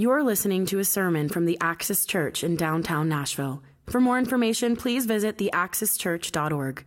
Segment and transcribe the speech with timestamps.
[0.00, 3.62] You're listening to a sermon from the Axis Church in downtown Nashville.
[3.84, 6.86] For more information, please visit theaxischurch.org.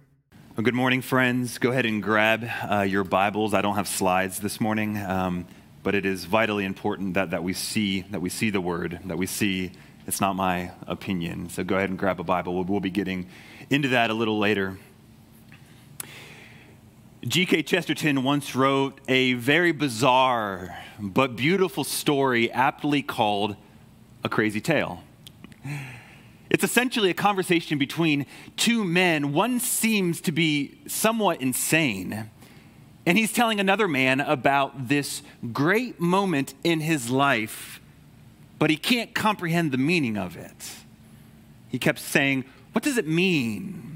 [0.58, 1.59] Well, good morning, friends.
[1.59, 3.53] Go ahead and grab uh, your Bibles.
[3.53, 5.45] I don't have slides this morning, um,
[5.83, 9.20] but it is vitally important that, that we see that we see the Word, that
[9.20, 9.73] we see.
[10.07, 11.50] It's not my opinion.
[11.50, 12.55] So go ahead and grab a Bible.
[12.55, 13.27] We'll, we'll be getting
[13.70, 14.80] into that a little later.
[17.26, 17.64] G.K.
[17.64, 23.56] Chesterton once wrote a very bizarre but beautiful story aptly called
[24.26, 25.02] A Crazy Tale.
[26.50, 28.25] It's essentially a conversation between
[28.57, 29.32] two men.
[29.32, 32.30] One seems to be somewhat insane,
[33.05, 35.21] and he's telling another man about this
[35.53, 37.80] great moment in his life,
[38.59, 40.71] but he can't comprehend the meaning of it.
[41.69, 43.92] He kept saying, What does it mean?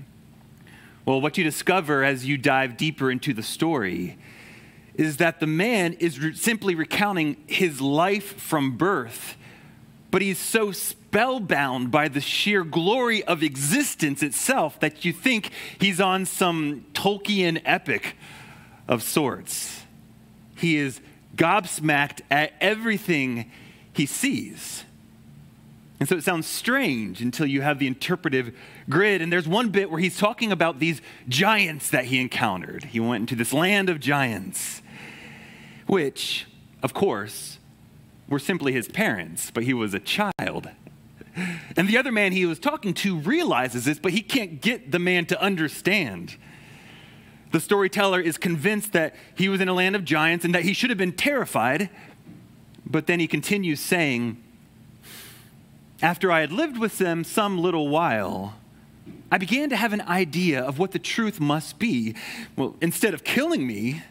[1.08, 4.18] Well, what you discover as you dive deeper into the story
[4.96, 9.38] is that the man is re- simply recounting his life from birth,
[10.12, 16.02] but he's so spellbound by the sheer glory of existence itself that you think he's
[16.02, 18.18] on some Tolkien epic
[18.86, 19.84] of sorts.
[20.58, 21.00] He is
[21.38, 23.50] gobsmacked at everything
[23.94, 24.84] he sees.
[26.00, 28.56] And so it sounds strange until you have the interpretive
[28.88, 29.22] grid.
[29.22, 32.86] And there's one bit where he's talking about these giants that he encountered.
[32.86, 34.84] He went into this land of giants,
[35.88, 36.46] which,
[36.84, 37.58] of course,
[38.30, 40.70] were simply his parents, but he was a child.
[41.76, 45.00] And the other man he was talking to realizes this, but he can't get the
[45.00, 46.36] man to understand.
[47.52, 50.74] The storyteller is convinced that he was in a land of giants and that he
[50.74, 51.90] should have been terrified.
[52.86, 54.44] But then he continues saying,
[56.02, 58.56] after I had lived with them some little while,
[59.32, 62.16] I began to have an idea of what the truth must be.
[62.56, 64.04] Well, instead of killing me,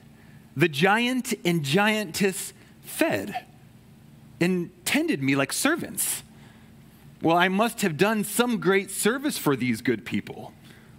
[0.57, 3.45] the giant and giantess fed
[4.41, 6.23] and tended me like servants.
[7.23, 10.53] Well, I must have done some great service for these good people.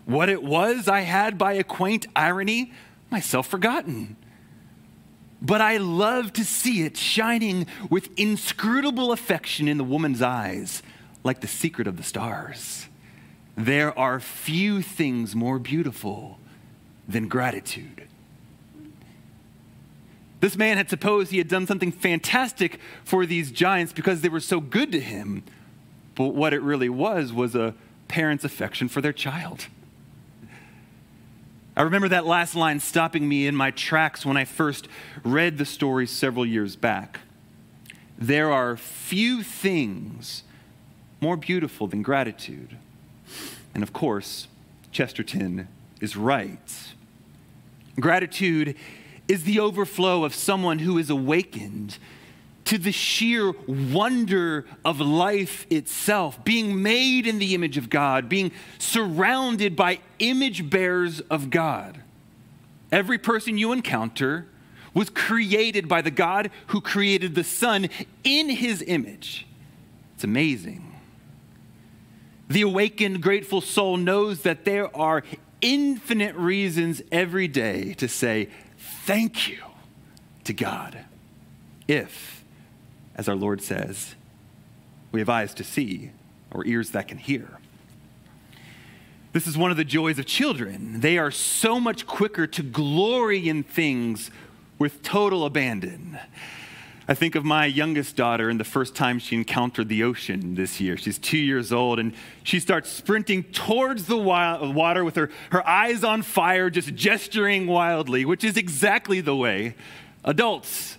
[0.06, 2.72] What it was I had by a quaint irony,
[3.12, 4.16] myself forgotten
[5.42, 10.82] but I love to see it shining with inscrutable affection in the woman's eyes,
[11.24, 12.88] like the secret of the stars.
[13.56, 16.40] There are few things more beautiful
[17.08, 18.08] than gratitude.
[20.40, 24.40] This man had supposed he had done something fantastic for these giants because they were
[24.40, 25.44] so good to him.
[26.14, 27.74] But what it really was was a
[28.08, 29.68] parent's affection for their child.
[31.78, 34.88] I remember that last line stopping me in my tracks when I first
[35.24, 37.20] read the story several years back.
[38.18, 40.42] There are few things
[41.22, 42.78] more beautiful than gratitude.
[43.76, 44.48] And of course,
[44.92, 45.68] Chesterton
[46.02, 46.94] is right.
[48.00, 48.76] Gratitude
[49.28, 52.00] is the overflow of someone who is awakened
[52.68, 58.52] to the sheer wonder of life itself, being made in the image of God, being
[58.78, 62.02] surrounded by image bearers of God.
[62.92, 64.48] Every person you encounter
[64.94, 67.88] was created by the God who created the sun
[68.26, 69.48] in his image.
[70.16, 70.94] It's amazing.
[72.50, 75.24] The awakened, grateful soul knows that there are
[75.62, 78.50] infinite reasons every day to say
[79.06, 79.64] thank you
[80.44, 81.06] to God
[81.88, 82.37] if
[83.18, 84.16] as our Lord says,
[85.12, 86.12] we have eyes to see
[86.52, 87.60] or ears that can hear.
[89.34, 91.02] This is one of the joys of children.
[91.02, 94.32] They are so much quicker to glory in things
[94.80, 96.18] with total abandon.
[97.10, 100.82] I think of my youngest daughter and the first time she encountered the ocean this
[100.82, 100.98] year.
[100.98, 102.14] She's two years old and
[102.44, 108.26] she starts sprinting towards the water with her, her eyes on fire, just gesturing wildly,
[108.26, 109.76] which is exactly the way
[110.26, 110.97] adults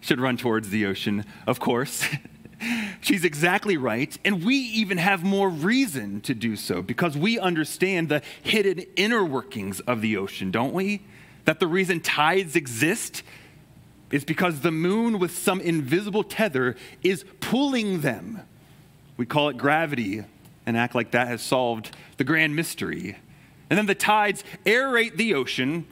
[0.00, 2.04] should run towards the ocean, of course.
[3.00, 4.16] She's exactly right.
[4.24, 9.24] And we even have more reason to do so because we understand the hidden inner
[9.24, 11.02] workings of the ocean, don't we?
[11.46, 13.22] That the reason tides exist
[14.10, 18.42] is because the moon, with some invisible tether, is pulling them.
[19.16, 20.24] We call it gravity
[20.66, 23.16] and act like that has solved the grand mystery.
[23.70, 25.86] And then the tides aerate the ocean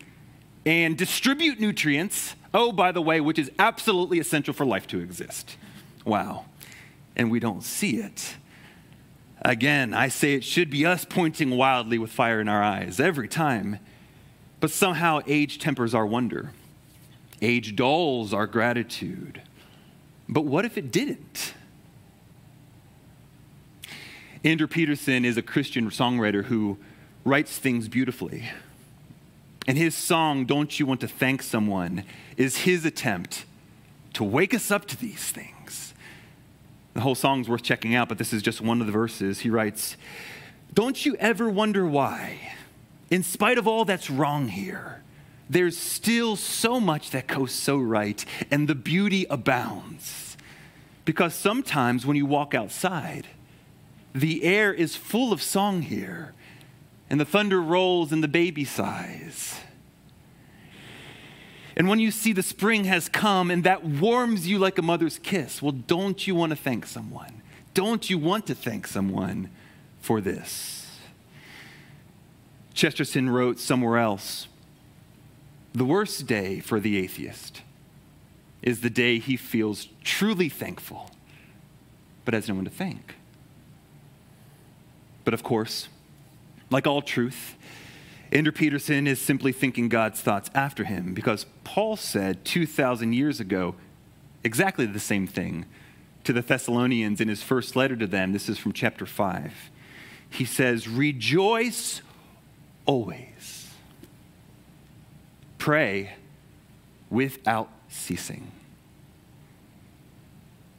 [0.68, 5.56] and distribute nutrients Oh, by the way, which is absolutely essential for life to exist.
[6.04, 6.46] Wow.
[7.14, 8.36] And we don't see it.
[9.42, 13.28] Again, I say it should be us pointing wildly with fire in our eyes every
[13.28, 13.78] time.
[14.60, 16.52] But somehow age tempers our wonder,
[17.40, 19.42] age dulls our gratitude.
[20.28, 21.54] But what if it didn't?
[24.42, 26.78] Andrew Peterson is a Christian songwriter who
[27.24, 28.48] writes things beautifully.
[29.68, 32.04] And his song, Don't You Want to Thank Someone,
[32.38, 33.44] is his attempt
[34.14, 35.92] to wake us up to these things.
[36.94, 39.40] The whole song's worth checking out, but this is just one of the verses.
[39.40, 39.98] He writes,
[40.72, 42.54] Don't you ever wonder why,
[43.10, 45.02] in spite of all that's wrong here,
[45.50, 50.38] there's still so much that goes so right, and the beauty abounds?
[51.04, 53.28] Because sometimes when you walk outside,
[54.14, 56.32] the air is full of song here,
[57.10, 59.60] and the thunder rolls and the baby sighs.
[61.76, 65.18] And when you see the spring has come and that warms you like a mother's
[65.18, 67.40] kiss, well, don't you want to thank someone?
[67.72, 69.48] Don't you want to thank someone
[70.00, 70.86] for this?
[72.74, 74.48] Chesterton wrote somewhere else
[75.72, 77.62] The worst day for the atheist
[78.62, 81.10] is the day he feels truly thankful,
[82.24, 83.14] but has no one to thank.
[85.24, 85.88] But of course,
[86.70, 87.56] like all truth,
[88.30, 93.74] Andrew Peterson is simply thinking God's thoughts after him because Paul said 2,000 years ago
[94.44, 95.64] exactly the same thing
[96.24, 98.32] to the Thessalonians in his first letter to them.
[98.32, 99.70] This is from chapter 5.
[100.28, 102.02] He says, Rejoice
[102.84, 103.72] always,
[105.56, 106.12] pray
[107.08, 108.52] without ceasing,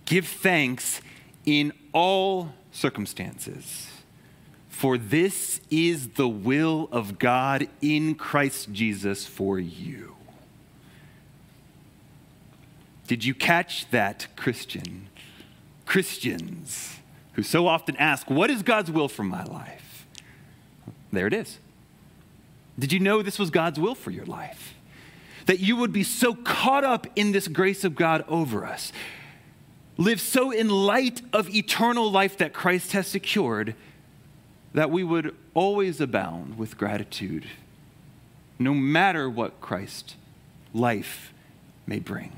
[0.06, 1.01] give thanks
[1.45, 3.99] in all circumstances
[4.80, 10.16] for this is the will of God in Christ Jesus for you.
[13.06, 15.10] Did you catch that, Christian?
[15.86, 16.96] Christians
[17.34, 20.08] who so often ask, What is God's will for my life?
[21.12, 21.58] There it is.
[22.80, 24.76] Did you know this was God's will for your life?
[25.48, 28.94] That you would be so caught up in this grace of God over us,
[29.98, 33.76] live so in light of eternal life that Christ has secured
[34.74, 37.48] that we would always abound with gratitude,
[38.57, 40.16] no matter what Christ
[40.74, 41.33] life
[41.88, 42.31] may bring.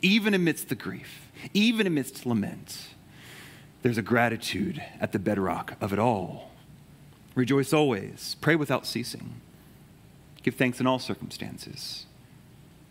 [0.00, 2.88] Even amidst the grief, even amidst lament,
[3.82, 6.50] there's a gratitude at the bedrock of it all.
[7.34, 9.34] Rejoice always, pray without ceasing,
[10.42, 12.06] give thanks in all circumstances.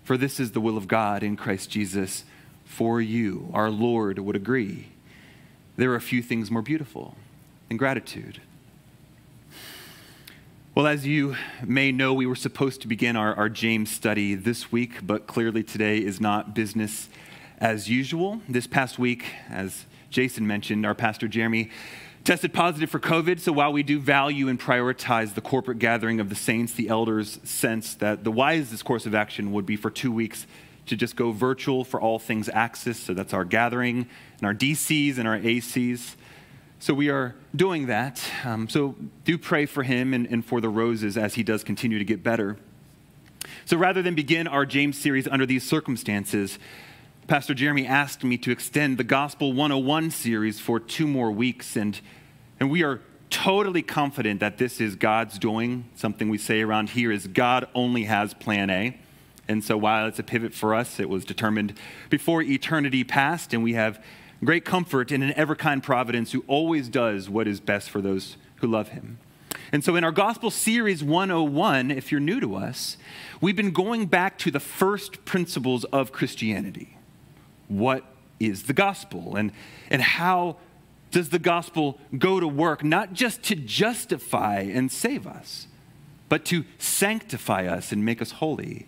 [0.04, 2.26] For this is the will of God in Christ Jesus
[2.66, 3.50] for you.
[3.54, 4.90] Our Lord would agree.
[5.78, 7.16] There are few things more beautiful
[7.70, 8.42] and gratitude.
[10.76, 14.72] Well, as you may know, we were supposed to begin our, our James study this
[14.72, 17.10] week, but clearly today is not business
[17.60, 18.42] as usual.
[18.50, 21.70] This past week, as Jason mentioned, our pastor Jeremy
[22.24, 23.40] tested positive for COVID.
[23.40, 27.40] So while we do value and prioritize the corporate gathering of the saints, the elders
[27.44, 30.48] sense that the wisest course of action would be for two weeks
[30.86, 32.98] to just go virtual for all things Axis.
[32.98, 34.08] So that's our gathering
[34.38, 36.16] and our DCs and our ACs.
[36.84, 38.22] So we are doing that.
[38.44, 41.98] Um, so do pray for him and, and for the roses as he does continue
[41.98, 42.58] to get better.
[43.64, 46.60] So rather than begin our James series under these circumstances,
[47.26, 51.78] Pastor Jeremy asked me to extend the Gospel 101 series for two more weeks.
[51.78, 52.02] And,
[52.60, 55.86] and we are totally confident that this is God's doing.
[55.96, 59.00] Something we say around here is God only has plan A.
[59.48, 61.80] And so while it's a pivot for us, it was determined
[62.10, 64.04] before eternity passed, and we have
[64.46, 68.38] great comfort in an ever kind providence who always does what is best for those
[68.58, 69.20] who love him.
[69.72, 72.98] And so, in our Gospel Series 101, if you're new to us,
[73.42, 76.98] we've been going back to the first principles of Christianity.
[77.68, 78.04] What
[78.40, 79.36] is the gospel?
[79.36, 79.52] And,
[79.90, 80.58] and how
[81.10, 85.68] does the gospel go to work, not just to justify and save us,
[86.30, 88.88] but to sanctify us and make us holy?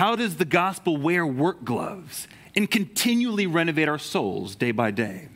[0.00, 2.26] How does the gospel wear work gloves
[2.56, 5.28] and continually renovate our souls day by day.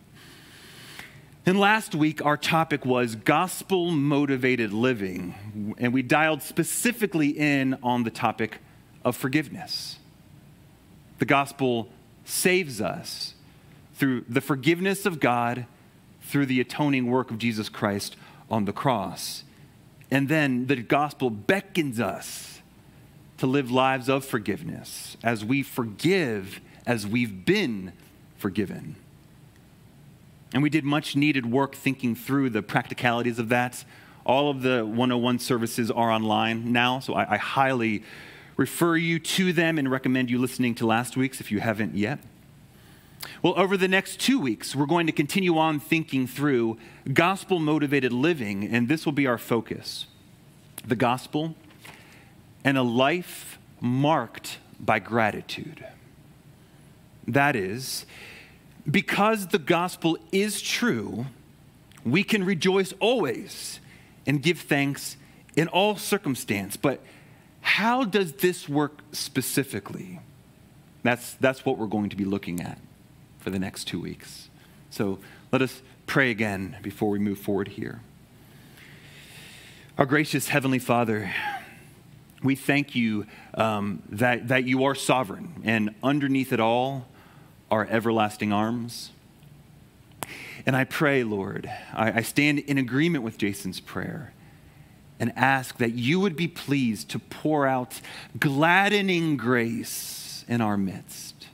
[1.45, 8.05] And last week, our topic was gospel motivated living, and we dialed specifically in on
[8.05, 8.61] the topic
[9.05, 9.99] of forgiveness.
[11.19, 11.91] The gospel
[12.25, 13.35] saves us
[13.97, 15.67] through the forgiveness of God,
[16.23, 18.17] through the atoning work of Jesus Christ
[18.51, 19.45] on the cross.
[20.11, 22.54] And then the gospel beckons us
[23.39, 27.93] to live lives of forgiveness as we forgive as we've been
[28.37, 28.97] forgiven.
[30.53, 33.85] And we did much needed work thinking through the practicalities of that.
[34.25, 38.05] All of the 101 services are online now, so I, I highly
[38.57, 42.21] refer you to them and recommend you listening to last week's if you haven't yet.
[43.43, 46.79] Well, over the next two weeks, we're going to continue on thinking through
[47.13, 50.07] gospel motivated living, and this will be our focus
[50.87, 51.55] the gospel
[52.65, 55.85] and a life marked by gratitude.
[57.29, 58.07] That is,
[58.91, 61.27] because the gospel is true,
[62.05, 63.81] we can rejoice always
[64.27, 65.17] and give thanks
[65.57, 66.77] in all circumstance.
[66.77, 67.01] But
[67.61, 70.21] how does this work specifically?
[71.03, 72.79] That's, that's what we're going to be looking at
[73.39, 74.49] for the next two weeks.
[74.91, 75.19] So
[75.53, 78.01] let us pray again before we move forward here.
[79.97, 81.33] Our gracious Heavenly Father,
[82.45, 87.09] we thank you um, that, that you are sovereign, and underneath it all
[87.71, 89.11] are everlasting arms.
[90.67, 94.33] And I pray, Lord, I, I stand in agreement with Jason's prayer
[95.19, 98.01] and ask that you would be pleased to pour out
[98.39, 101.47] gladdening grace in our midst.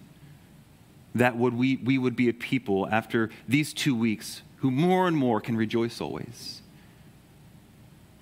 [1.14, 5.16] That would we, we would be a people after these two weeks who more and
[5.16, 6.62] more can rejoice always.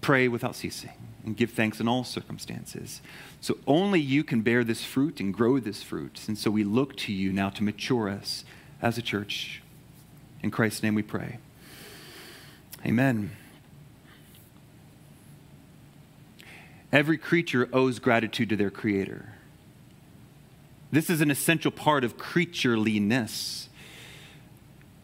[0.01, 3.01] Pray without ceasing and give thanks in all circumstances.
[3.41, 6.21] So only you can bear this fruit and grow this fruit.
[6.27, 8.45] And so we look to you now to mature us
[8.81, 9.63] as a church.
[10.43, 11.39] In Christ's name we pray.
[12.87, 13.33] Amen.
[16.93, 19.35] Every creature owes gratitude to their creator.
[20.91, 23.67] This is an essential part of creatureliness.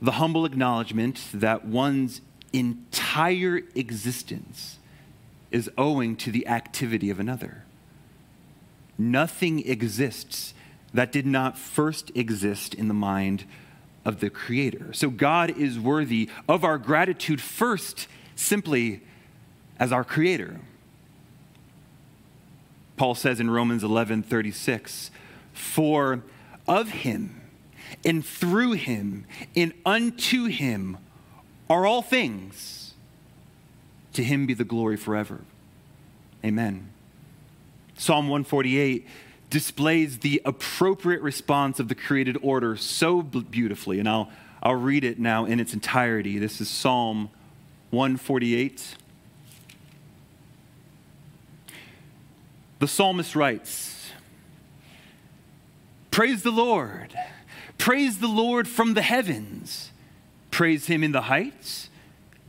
[0.01, 4.79] The humble acknowledgement that one's entire existence
[5.55, 7.63] is owing to the activity of another.
[8.99, 10.53] Nothing exists
[10.93, 13.45] that did not first exist in the mind
[14.05, 14.93] of the Creator.
[14.93, 19.03] So God is worthy of our gratitude first, simply
[19.79, 20.61] as our Creator.
[22.97, 25.13] Paul says in Romans 11 36,
[25.53, 26.25] For
[26.67, 27.43] of him
[28.05, 30.99] and through him and unto him
[31.71, 32.84] are all things.
[34.15, 35.41] To him be the glory forever.
[36.45, 36.89] Amen.
[37.97, 39.07] Psalm 148
[39.51, 44.31] displays the appropriate response of the created order so beautifully, and I'll,
[44.63, 46.39] I'll read it now in its entirety.
[46.39, 47.31] This is Psalm
[47.91, 48.97] 148.
[52.81, 54.11] The psalmist writes
[56.11, 57.17] Praise the Lord.
[57.79, 59.91] Praise the Lord from the heavens.
[60.51, 61.89] Praise him in the heights.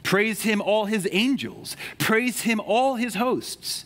[0.05, 1.75] Praise him, all his angels.
[1.97, 3.85] Praise him, all his hosts.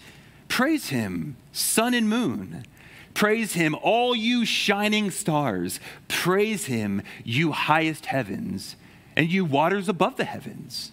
[0.50, 2.66] Praise him, sun and moon.
[3.14, 5.80] Praise him, all you shining stars.
[6.10, 8.76] Praise him, you highest heavens,
[9.16, 10.92] and you waters above the heavens.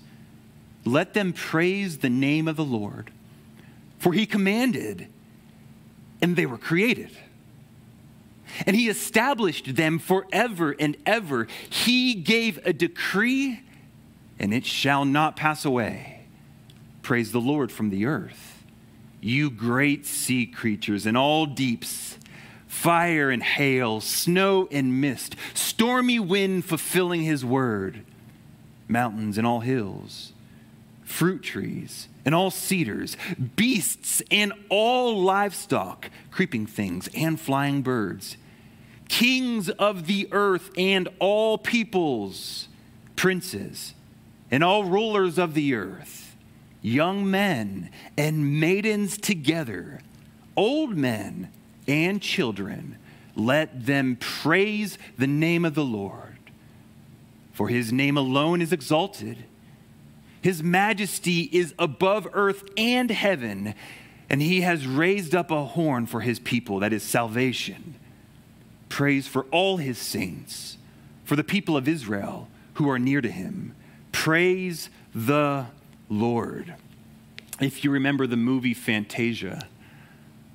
[0.84, 3.10] Let them praise the name of the Lord.
[3.98, 5.08] For he commanded,
[6.22, 7.10] and they were created.
[8.64, 11.48] And he established them forever and ever.
[11.68, 13.62] He gave a decree,
[14.38, 16.26] and it shall not pass away.
[17.02, 18.64] Praise the Lord from the earth.
[19.20, 22.18] You great sea creatures and all deeps,
[22.66, 28.04] fire and hail, snow and mist, stormy wind fulfilling his word,
[28.88, 30.32] mountains and all hills,
[31.04, 33.16] fruit trees and all cedars,
[33.56, 38.36] beasts and all livestock, creeping things and flying birds,
[39.08, 42.68] kings of the earth and all peoples,
[43.14, 43.94] princes
[44.50, 46.36] and all rulers of the earth,
[46.82, 50.00] young men and maidens together,
[50.56, 51.50] old men
[51.88, 52.96] and children,
[53.34, 56.38] let them praise the name of the Lord.
[57.52, 59.44] For his name alone is exalted
[60.46, 63.74] his majesty is above earth and heaven,
[64.30, 67.96] and he has raised up a horn for his people, that is salvation.
[68.88, 70.78] Praise for all his saints,
[71.24, 73.74] for the people of Israel who are near to him.
[74.16, 75.66] Praise the
[76.08, 76.74] Lord.
[77.60, 79.68] If you remember the movie Fantasia,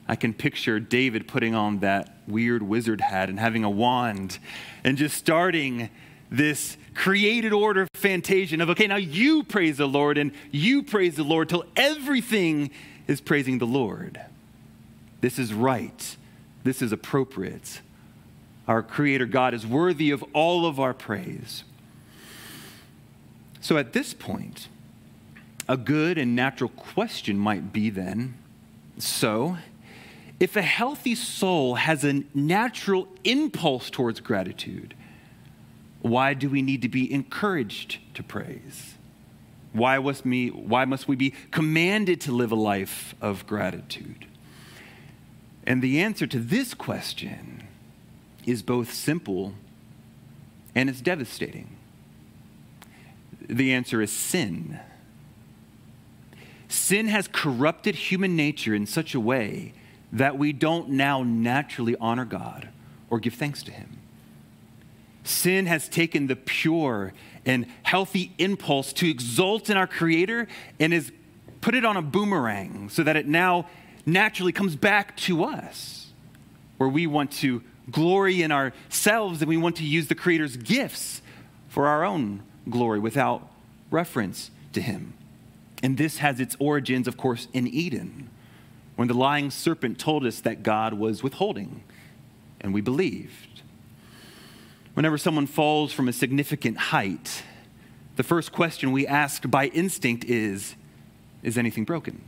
[0.09, 4.39] I can picture David putting on that weird wizard hat and having a wand
[4.83, 5.89] and just starting
[6.29, 11.23] this created order fantasia of, okay, now you praise the Lord and you praise the
[11.23, 12.71] Lord till everything
[13.07, 14.19] is praising the Lord.
[15.21, 16.17] This is right.
[16.63, 17.79] This is appropriate.
[18.67, 21.63] Our Creator God is worthy of all of our praise.
[23.61, 24.67] So at this point,
[25.69, 28.35] a good and natural question might be then
[29.01, 29.57] so,
[30.39, 34.93] if a healthy soul has a natural impulse towards gratitude,
[36.01, 38.95] why do we need to be encouraged to praise?
[39.73, 44.25] Why must, me, why must we be commanded to live a life of gratitude?
[45.65, 47.63] And the answer to this question
[48.45, 49.53] is both simple
[50.73, 51.77] and it's devastating.
[53.47, 54.79] The answer is sin.
[56.67, 59.73] Sin has corrupted human nature in such a way
[60.13, 62.69] that we don't now naturally honor God
[63.09, 63.97] or give thanks to Him.
[65.23, 67.13] Sin has taken the pure
[67.45, 70.47] and healthy impulse to exult in our Creator
[70.79, 71.11] and has
[71.59, 73.67] put it on a boomerang so that it now
[74.05, 76.11] naturally comes back to us,
[76.77, 81.21] where we want to glory in ourselves and we want to use the Creator's gifts
[81.67, 83.47] for our own glory without
[83.89, 85.13] reference to him.
[85.83, 88.29] And this has its origins, of course, in Eden,
[88.95, 91.83] when the lying serpent told us that God was withholding,
[92.59, 93.61] and we believed.
[94.93, 97.43] Whenever someone falls from a significant height,
[98.15, 100.75] the first question we ask by instinct is
[101.41, 102.21] Is anything broken?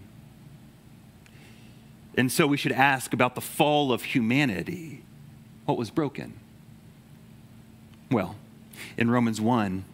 [2.16, 5.04] And so we should ask about the fall of humanity.
[5.66, 6.40] What was broken?
[8.12, 8.36] Well,
[8.98, 9.86] in Romans 1,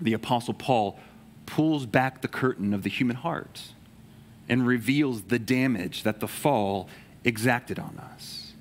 [0.00, 0.98] the Apostle Paul
[1.46, 3.72] pulls back the curtain of the human heart
[4.48, 6.88] and reveals the damage that the fall
[7.24, 8.52] exacted on us.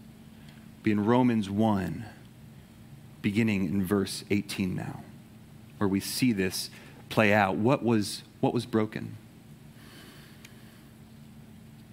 [0.83, 2.05] Be in Romans 1,
[3.21, 5.03] beginning in verse 18 now,
[5.77, 6.69] where we see this
[7.09, 7.55] play out.
[7.55, 9.17] What was, what was broken?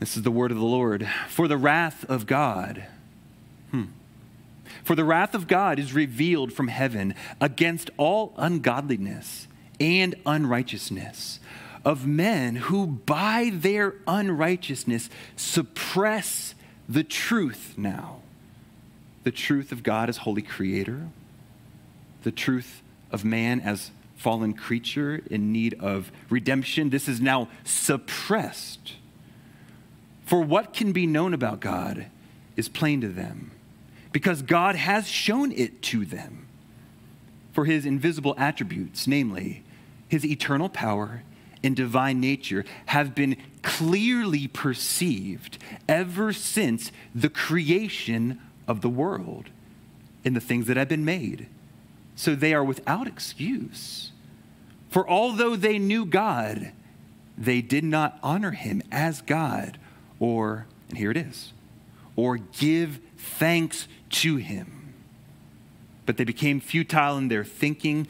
[0.00, 1.08] This is the word of the Lord.
[1.28, 2.84] For the wrath of God,
[3.70, 3.84] hmm.
[4.84, 9.48] For the wrath of God is revealed from heaven against all ungodliness
[9.80, 11.40] and unrighteousness
[11.84, 16.54] of men who by their unrighteousness suppress
[16.88, 18.20] the truth now.
[19.24, 21.08] The truth of God as holy creator,
[22.22, 26.90] the truth of man as fallen creature in need of redemption.
[26.90, 28.94] This is now suppressed.
[30.24, 32.06] For what can be known about God
[32.56, 33.50] is plain to them,
[34.14, 36.47] because God has shown it to them.
[37.52, 39.64] For his invisible attributes, namely
[40.06, 41.25] his eternal power
[41.64, 49.47] and divine nature, have been clearly perceived ever since the creation of the world
[50.23, 51.49] in the things that have been made.
[52.14, 54.12] So they are without excuse.
[54.90, 56.71] For although they knew God,
[57.37, 59.76] they did not honor him as God
[60.21, 61.52] or, and here it is,
[62.14, 64.94] or give thanks to him.
[66.06, 68.06] But they became futile in their thinking,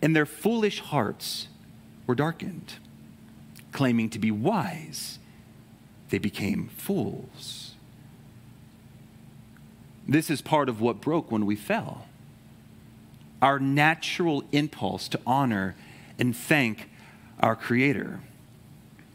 [0.00, 1.48] and their foolish hearts
[2.06, 2.74] were darkened.
[3.72, 5.18] Claiming to be wise,
[6.10, 7.74] they became fools.
[10.06, 12.06] This is part of what broke when we fell.
[13.40, 15.74] Our natural impulse to honor
[16.18, 16.88] and thank
[17.40, 18.20] our Creator.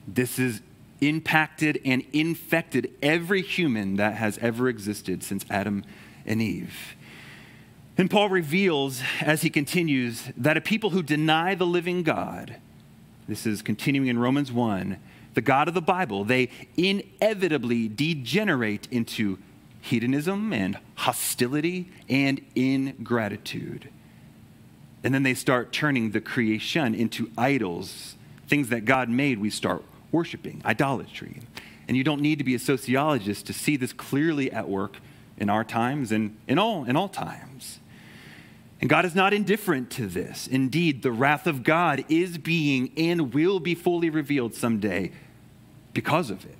[0.08, 0.62] This is
[1.02, 5.84] impacted and infected every human that has ever existed since Adam
[6.28, 6.96] and Eve.
[7.98, 12.58] And Paul reveals, as he continues, that a people who deny the living God,
[13.28, 14.98] this is continuing in Romans 1,
[15.34, 19.40] the God of the Bible, they inevitably degenerate into
[19.82, 23.90] hedonism and hostility and ingratitude.
[25.04, 28.16] And then they start turning the creation into idols,
[28.48, 31.40] things that God made, we start worshiping, idolatry.
[31.88, 34.98] And you don't need to be a sociologist to see this clearly at work
[35.38, 37.80] in our times and in all, in all times.
[38.80, 40.47] And God is not indifferent to this.
[40.47, 45.12] Indeed, the wrath of God is being and will be fully revealed someday
[45.93, 46.52] because of it.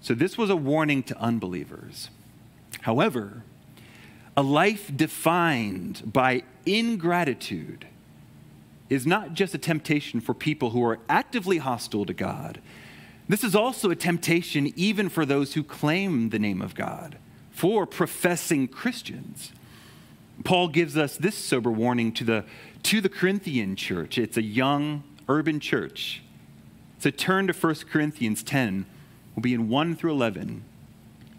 [0.00, 2.10] So, this was a warning to unbelievers.
[2.80, 3.44] However,
[4.36, 7.86] a life defined by ingratitude
[8.88, 12.60] is not just a temptation for people who are actively hostile to God.
[13.28, 17.16] This is also a temptation even for those who claim the name of God,
[17.52, 19.52] for professing Christians.
[20.44, 22.44] Paul gives us this sober warning to the,
[22.84, 24.18] to the Corinthian church.
[24.18, 26.22] It's a young urban church.
[26.98, 28.86] So turn to 1 Corinthians 10.
[29.36, 30.64] We'll be in 1 through 11.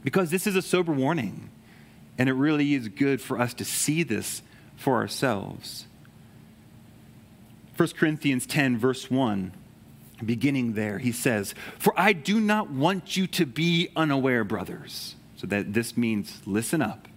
[0.03, 1.49] Because this is a sober warning.
[2.17, 4.41] And it really is good for us to see this
[4.75, 5.87] for ourselves.
[7.75, 9.51] 1 Corinthians 10, verse 1,
[10.23, 15.15] beginning there, he says, For I do not want you to be unaware, brothers.
[15.43, 17.09] So that this means listen up.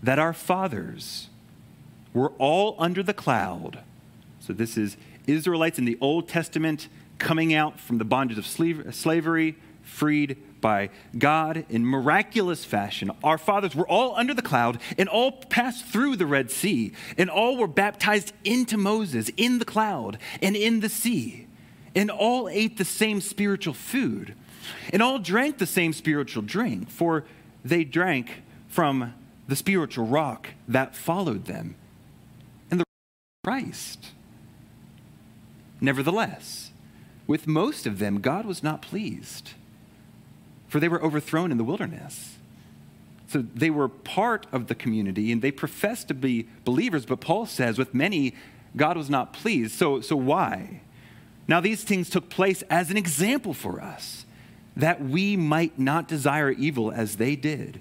[0.00, 1.28] That our fathers
[2.14, 3.80] were all under the cloud.
[4.38, 6.86] So this is Israelites in the Old Testament
[7.18, 13.10] coming out from the bondage of slavery, freed by God in miraculous fashion.
[13.24, 17.28] Our fathers were all under the cloud and all passed through the Red Sea, and
[17.28, 21.48] all were baptized into Moses in the cloud and in the sea,
[21.92, 24.36] and all ate the same spiritual food,
[24.92, 27.24] and all drank the same spiritual drink, for
[27.64, 29.14] they drank from
[29.48, 31.76] the spiritual rock that followed them,
[32.70, 32.84] and the
[33.44, 34.12] Christ.
[35.80, 36.70] Nevertheless,
[37.26, 39.52] with most of them, God was not pleased
[40.68, 42.36] for they were overthrown in the wilderness.
[43.28, 47.46] So they were part of the community and they professed to be believers, but Paul
[47.46, 48.34] says with many,
[48.76, 49.74] God was not pleased.
[49.74, 50.82] So, so why?
[51.48, 54.25] Now, these things took place as an example for us
[54.76, 57.80] that we might not desire evil as they did.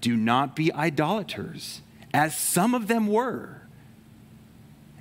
[0.00, 1.82] Do not be idolaters,
[2.14, 3.56] as some of them were.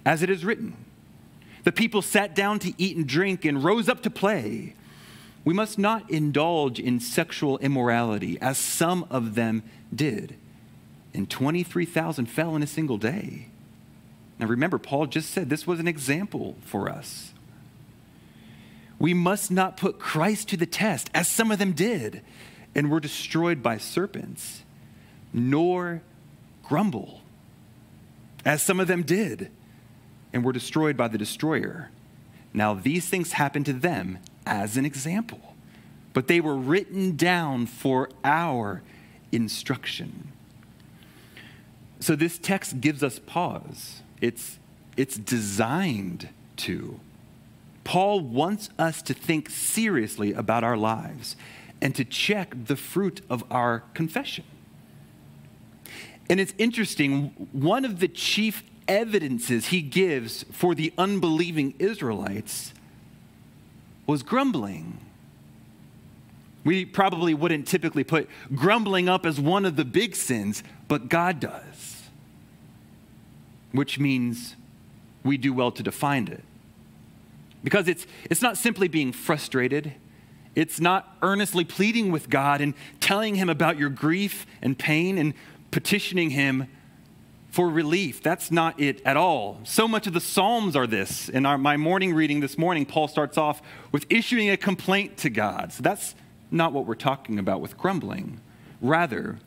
[0.06, 0.76] as it is written.
[1.66, 4.74] The people sat down to eat and drink and rose up to play.
[5.46, 9.62] We must not indulge in sexual immorality, as some of them
[9.94, 10.36] did.
[11.14, 13.50] And 23,000 fell in a single day.
[14.40, 17.34] Now remember, Paul just said this was an example for us.
[19.00, 22.22] We must not put Christ to the test, as some of them did,
[22.76, 24.64] and were destroyed by serpents,
[25.32, 26.02] nor
[26.62, 27.22] grumble,
[28.46, 29.50] as some of them did,
[30.34, 31.90] and were destroyed by the destroyer.
[32.54, 35.56] Now, these things happened to them as an example,
[36.14, 38.82] but they were written down for our
[39.32, 40.32] instruction.
[42.02, 44.02] So, this text gives us pause.
[44.20, 44.60] It's,
[44.98, 47.00] it's designed to.
[47.90, 51.36] Paul wants us to think seriously about our lives
[51.82, 54.44] and to check the fruit of our confession.
[56.30, 62.76] And it's interesting, one of the chief evidences he gives for the unbelieving Israelites
[64.06, 65.00] was grumbling.
[66.64, 71.40] We probably wouldn't typically put grumbling up as one of the big sins, but God
[71.40, 72.04] does,
[73.72, 74.56] which means
[75.24, 76.44] we do well to define it.
[77.64, 79.94] Because it's, it's not simply being frustrated,
[80.56, 85.34] it's not earnestly pleading with God and telling Him about your grief and pain and
[85.72, 86.68] petitioning Him
[87.50, 88.22] for relief.
[88.22, 89.60] That's not it at all.
[89.64, 91.30] So much of the Psalms are this.
[91.30, 95.30] In our, my morning reading this morning, Paul starts off with issuing a complaint to
[95.30, 95.74] God.
[95.74, 96.16] So that's
[96.52, 98.40] not what we're talking about with grumbling.
[98.82, 99.40] Rather,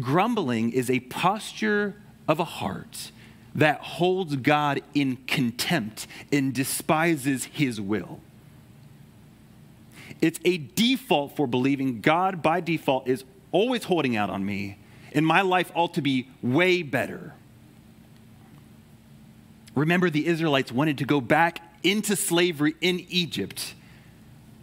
[0.00, 3.12] grumbling is a posture of a heart
[3.54, 8.20] that holds God in contempt and despises his will.
[10.20, 14.78] It's a default for believing God, by default, is always holding out on me,
[15.12, 17.34] and my life ought to be way better.
[19.74, 23.74] Remember, the Israelites wanted to go back into slavery in Egypt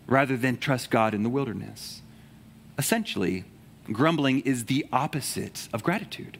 [0.08, 2.02] rather than trust God in the wilderness.
[2.78, 3.46] Essentially,
[3.92, 6.38] grumbling is the opposite of gratitude.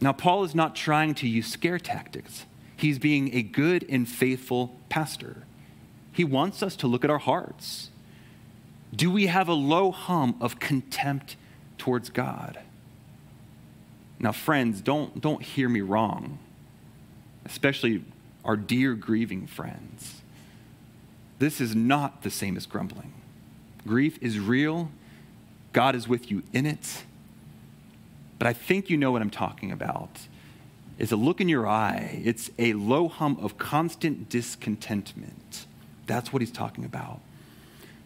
[0.00, 2.46] Now, Paul is not trying to use scare tactics.
[2.76, 5.44] He's being a good and faithful pastor.
[6.12, 7.90] He wants us to look at our hearts.
[8.94, 11.36] Do we have a low hum of contempt
[11.78, 12.60] towards God?
[14.18, 16.38] Now, friends, don't, don't hear me wrong,
[17.44, 18.04] especially
[18.44, 20.22] our dear grieving friends.
[21.38, 23.12] This is not the same as grumbling.
[23.86, 24.90] Grief is real,
[25.72, 27.04] God is with you in it
[28.44, 30.10] but I think you know what I'm talking about.
[30.98, 35.64] It's a look in your eye, it's a low hum of constant discontentment.
[36.06, 37.20] That's what he's talking about.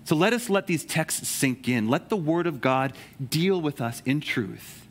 [0.05, 1.88] So let us let these texts sink in.
[1.88, 2.92] Let the word of God
[3.29, 4.87] deal with us in truth.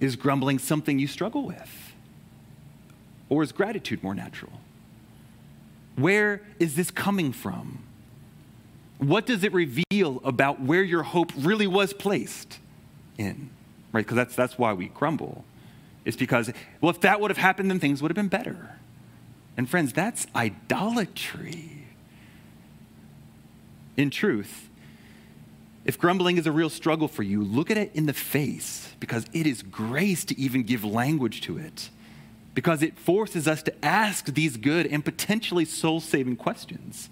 [0.00, 1.94] Is grumbling something you struggle with?
[3.30, 4.60] Or is gratitude more natural?
[5.96, 7.84] Where is this coming from?
[8.98, 12.58] What does it reveal about where your hope really was placed
[13.16, 13.48] in?
[13.92, 14.04] Right?
[14.04, 15.44] Because that's, that's why we grumble.
[16.04, 18.76] It's because, well, if that would have happened, then things would have been better.
[19.56, 21.86] And friends, that's idolatry.
[23.96, 24.68] In truth,
[25.84, 29.26] if grumbling is a real struggle for you, look at it in the face because
[29.32, 31.90] it is grace to even give language to it.
[32.54, 37.08] Because it forces us to ask these good and potentially soul saving questions.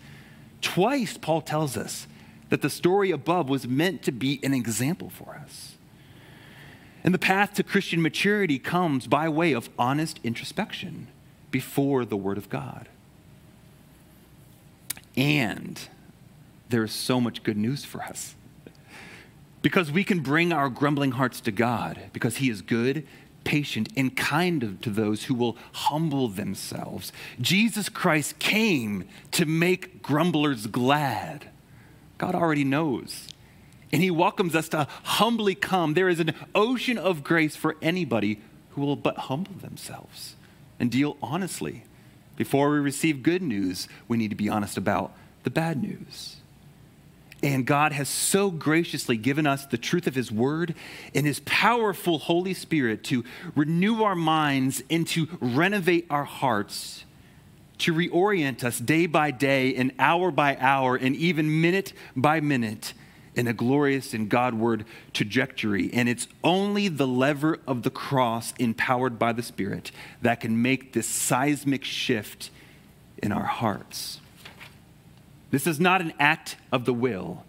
[0.60, 2.06] Twice, Paul tells us
[2.50, 5.76] that the story above was meant to be an example for us.
[7.02, 11.06] And the path to Christian maturity comes by way of honest introspection
[11.50, 12.88] before the Word of God.
[15.16, 15.80] And
[16.68, 18.34] there is so much good news for us.
[19.62, 23.06] Because we can bring our grumbling hearts to God, because He is good,
[23.44, 27.12] patient, and kind to those who will humble themselves.
[27.40, 31.50] Jesus Christ came to make grumblers glad.
[32.18, 33.28] God already knows
[33.92, 35.94] and he welcomes us to humbly come.
[35.94, 40.36] There is an ocean of grace for anybody who will but humble themselves
[40.78, 41.84] and deal honestly.
[42.36, 46.36] Before we receive good news, we need to be honest about the bad news.
[47.42, 50.74] And God has so graciously given us the truth of His Word
[51.14, 53.24] and His powerful Holy Spirit to
[53.56, 57.04] renew our minds and to renovate our hearts,
[57.78, 62.92] to reorient us day by day and hour by hour and even minute by minute
[63.40, 65.90] in a glorious and Godward trajectory.
[65.92, 69.90] And it's only the lever of the cross, empowered by the Spirit,
[70.22, 72.50] that can make this seismic shift
[73.18, 74.20] in our hearts.
[75.50, 77.44] This is not an act of the will,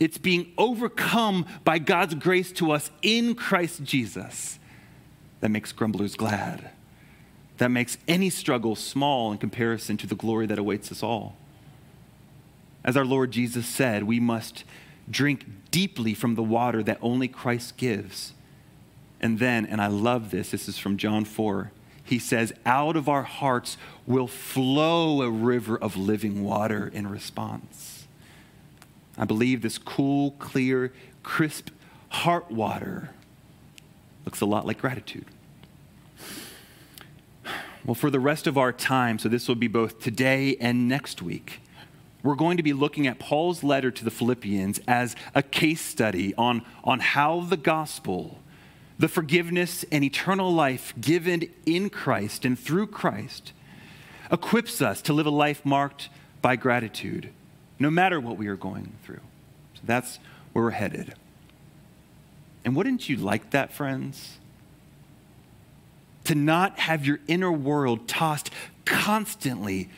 [0.00, 4.58] it's being overcome by God's grace to us in Christ Jesus
[5.40, 6.70] that makes grumblers glad.
[7.58, 11.36] that makes any struggle small in comparison to the glory that awaits us all.
[12.84, 14.64] As our Lord Jesus said, we must
[15.10, 18.32] drink deeply from the water that only Christ gives.
[19.20, 21.72] And then, and I love this, this is from John 4,
[22.04, 28.06] he says, Out of our hearts will flow a river of living water in response.
[29.16, 30.92] I believe this cool, clear,
[31.22, 31.70] crisp
[32.10, 33.10] heart water
[34.24, 35.26] looks a lot like gratitude.
[37.84, 41.22] Well, for the rest of our time, so this will be both today and next
[41.22, 41.60] week,
[42.22, 46.34] we're going to be looking at Paul's letter to the Philippians as a case study
[46.36, 48.38] on, on how the gospel,
[48.98, 53.52] the forgiveness and eternal life given in Christ and through Christ,
[54.30, 56.08] equips us to live a life marked
[56.42, 57.30] by gratitude,
[57.78, 59.20] no matter what we are going through.
[59.74, 60.18] So that's
[60.52, 61.14] where we're headed.
[62.64, 64.38] And wouldn't you like that, friends?
[66.28, 68.50] to not have your inner world tossed
[68.84, 69.88] constantly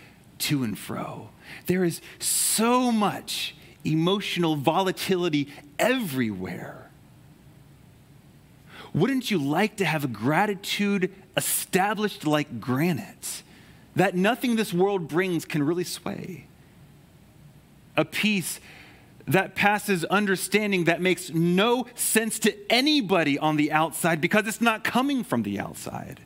[0.40, 1.30] to and fro.
[1.66, 5.48] There is so much emotional volatility
[5.78, 6.90] everywhere.
[8.92, 13.42] Wouldn't you like to have a gratitude established like granite
[13.94, 16.46] that nothing this world brings can really sway?
[17.96, 18.60] A peace
[19.26, 24.82] that passes understanding that makes no sense to anybody on the outside because it's not
[24.82, 26.20] coming from the outside.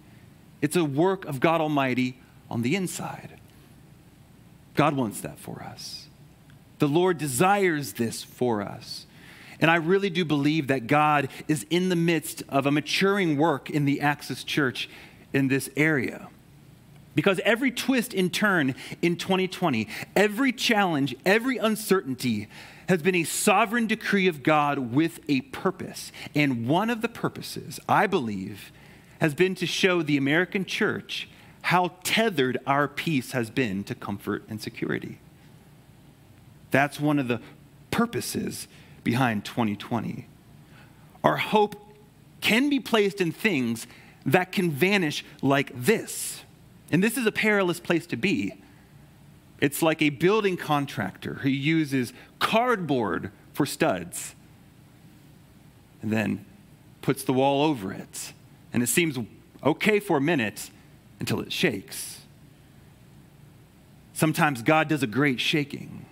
[0.62, 2.18] It's a work of God Almighty
[2.50, 3.33] on the inside.
[4.74, 6.08] God wants that for us.
[6.78, 9.06] The Lord desires this for us.
[9.60, 13.70] And I really do believe that God is in the midst of a maturing work
[13.70, 14.88] in the Axis Church
[15.32, 16.28] in this area.
[17.14, 22.48] Because every twist and turn in 2020, every challenge, every uncertainty
[22.88, 26.10] has been a sovereign decree of God with a purpose.
[26.34, 28.72] And one of the purposes, I believe,
[29.20, 31.28] has been to show the American church
[31.64, 35.18] how tethered our peace has been to comfort and security.
[36.70, 37.40] That's one of the
[37.90, 38.68] purposes
[39.02, 40.26] behind 2020.
[41.22, 41.74] Our hope
[42.42, 43.86] can be placed in things
[44.26, 46.42] that can vanish like this.
[46.90, 48.60] And this is a perilous place to be
[49.58, 54.34] it's like a building contractor who uses cardboard for studs
[56.02, 56.44] and then
[57.00, 58.34] puts the wall over it.
[58.70, 59.18] And it seems
[59.64, 60.70] okay for a minute
[61.20, 62.20] until it shakes.
[64.12, 66.06] Sometimes God does a great shaking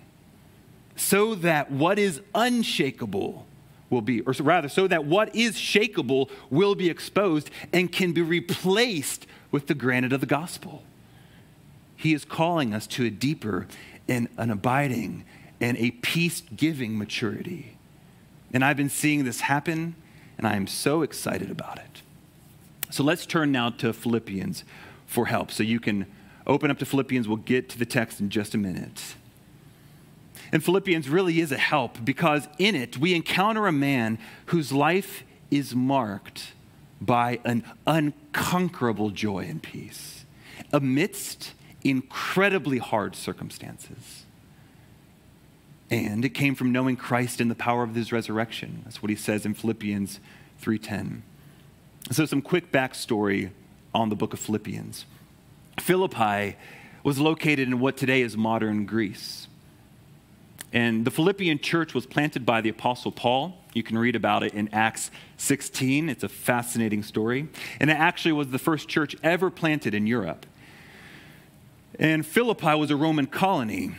[0.96, 3.46] so that what is unshakable
[3.90, 8.22] will be, or rather, so that what is shakable will be exposed and can be
[8.22, 10.82] replaced with the granite of the gospel.
[11.96, 13.68] He is calling us to a deeper
[14.08, 15.24] and an abiding
[15.60, 17.76] and a peace giving maturity.
[18.52, 19.94] And I've been seeing this happen,
[20.36, 22.02] and I am so excited about it.
[22.90, 24.64] So let's turn now to Philippians
[25.12, 25.51] for help.
[25.51, 26.07] So you can
[26.46, 27.29] open up to Philippians.
[27.29, 29.14] We'll get to the text in just a minute.
[30.51, 35.25] And Philippians really is a help because in it we encounter a man whose life
[35.51, 36.53] is marked
[37.01, 40.25] by an unconquerable joy and peace
[40.72, 44.25] amidst incredibly hard circumstances.
[45.90, 48.83] And it came from knowing Christ and the power of his resurrection.
[48.85, 50.20] That's what he says in Philippians
[50.61, 51.22] 3:10.
[52.11, 53.51] So some quick backstory
[53.94, 55.05] on the book of Philippians.
[55.78, 56.57] Philippi
[57.02, 59.48] was located in what today is modern Greece.
[60.72, 63.59] And the Philippian church was planted by the Apostle Paul.
[63.74, 66.09] You can read about it in Acts 16.
[66.09, 67.48] It's a fascinating story.
[67.78, 70.46] And it actually was the first church ever planted in Europe.
[71.98, 73.96] And Philippi was a Roman colony,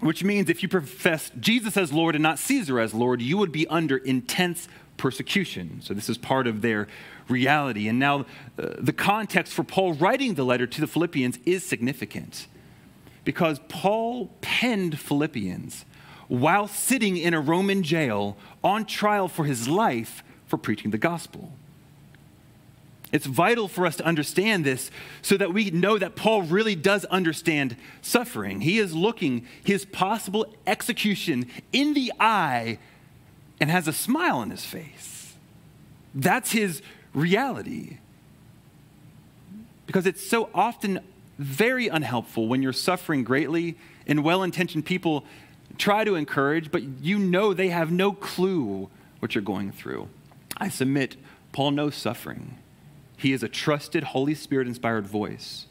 [0.00, 3.52] which means if you profess Jesus as Lord and not Caesar as Lord, you would
[3.52, 4.68] be under intense
[5.02, 5.80] persecution.
[5.82, 6.86] So this is part of their
[7.28, 7.88] reality.
[7.88, 8.20] And now
[8.56, 12.46] uh, the context for Paul writing the letter to the Philippians is significant
[13.24, 15.84] because Paul penned Philippians
[16.28, 21.52] while sitting in a Roman jail on trial for his life for preaching the gospel.
[23.10, 24.88] It's vital for us to understand this
[25.20, 28.60] so that we know that Paul really does understand suffering.
[28.60, 32.78] He is looking his possible execution in the eye
[33.62, 35.34] and has a smile on his face.
[36.12, 36.82] That's his
[37.14, 37.98] reality.
[39.86, 40.98] Because it's so often
[41.38, 45.24] very unhelpful when you're suffering greatly and well intentioned people
[45.78, 50.08] try to encourage, but you know they have no clue what you're going through.
[50.56, 51.14] I submit,
[51.52, 52.58] Paul knows suffering.
[53.16, 55.66] He is a trusted, Holy Spirit inspired voice.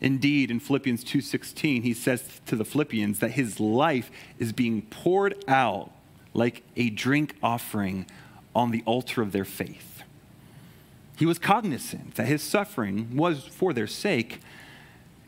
[0.00, 5.44] Indeed, in Philippians 2:16, he says to the Philippians that his life is being poured
[5.46, 5.92] out
[6.34, 8.06] like a drink offering
[8.54, 10.02] on the altar of their faith.
[11.16, 14.40] He was cognizant that his suffering was for their sake.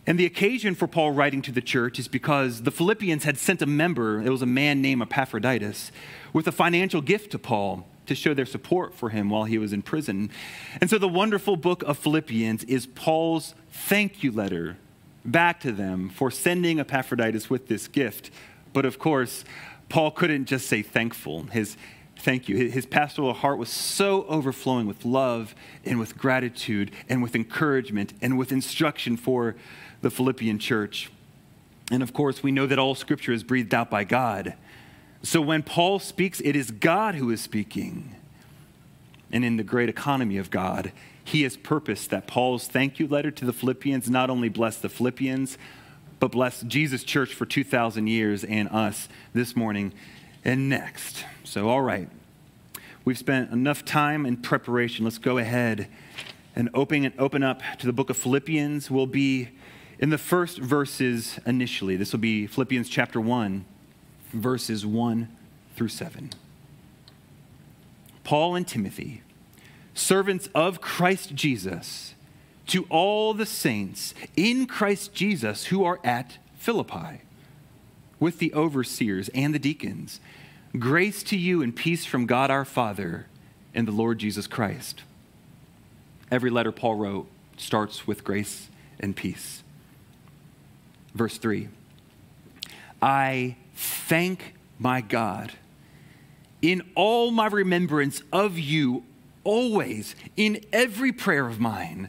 [0.07, 3.63] And the occasion for Paul writing to the church is because the Philippians had sent
[3.63, 5.93] a member, it was a man named Epaphroditus,
[6.33, 9.73] with a financial gift to Paul to show their support for him while he was
[9.73, 10.31] in prison.
[10.81, 14.77] And so the wonderful book of Philippians is Paul's thank you letter
[15.25, 18.31] back to them for sending Epaphroditus with this gift.
[18.73, 19.45] But of course,
[19.93, 21.43] Paul couldn't just say thankful.
[21.53, 21.77] His
[22.17, 22.57] thank you.
[22.57, 28.39] His pastoral heart was so overflowing with love and with gratitude and with encouragement and
[28.39, 29.55] with instruction for
[30.01, 31.11] the Philippian church.
[31.91, 34.55] And of course, we know that all scripture is breathed out by God.
[35.23, 38.17] So when Paul speaks, it is God who is speaking.
[39.31, 43.31] And in the great economy of God, he has purposed that Paul's thank you letter
[43.31, 45.59] to the Philippians not only bless the Philippians,
[46.23, 49.93] but bless Jesus Church for 2,000 years and us this morning
[50.45, 51.25] and next.
[51.43, 52.09] So, all right,
[53.05, 55.05] we've spent enough time in preparation.
[55.05, 55.89] Let's go ahead
[56.55, 58.89] and open, and open up to the book of Philippians.
[58.89, 59.49] We'll be
[59.99, 61.97] in the first verses initially.
[61.97, 63.65] This will be Philippians chapter 1,
[64.33, 65.29] verses 1
[65.75, 66.31] through 7.
[68.23, 69.23] Paul and Timothy
[69.93, 72.15] servants of Christ Jesus,
[72.73, 77.21] to all the saints in Christ Jesus who are at Philippi,
[78.19, 80.21] with the overseers and the deacons.
[80.79, 83.27] Grace to you and peace from God our Father
[83.75, 85.03] and the Lord Jesus Christ.
[86.31, 87.27] Every letter Paul wrote
[87.59, 89.63] starts with grace and peace.
[91.15, 91.69] Verse 3
[93.03, 95.53] I thank my God
[96.63, 99.05] in all my remembrance of you
[99.45, 102.09] always in every prayer of mine.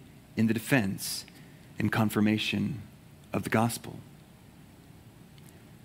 [0.35, 1.25] in the defense
[1.77, 2.81] and confirmation
[3.33, 3.97] of the gospel.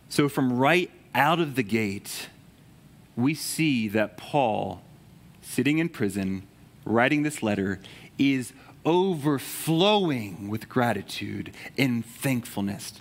[0.09, 2.29] So, from right out of the gate,
[3.17, 4.83] we see that Paul,
[5.43, 6.43] sitting in prison,
[6.85, 7.81] writing this letter,
[8.19, 8.53] is
[8.85, 13.01] overflowing with gratitude and thankfulness.